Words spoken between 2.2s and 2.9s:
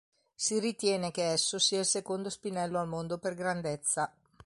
spinello al